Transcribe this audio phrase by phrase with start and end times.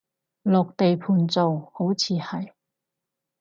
[0.41, 2.53] 落地盤做，好似係